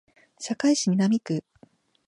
[0.39, 1.43] 堺市南区